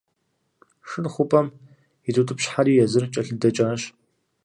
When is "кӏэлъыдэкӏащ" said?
3.13-3.81